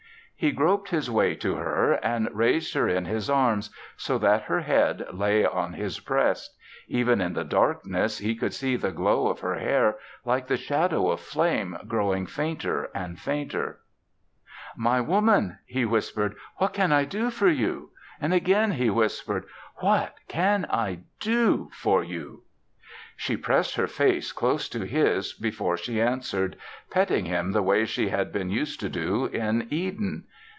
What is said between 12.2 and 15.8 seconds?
fainter and fainter. "My Woman,"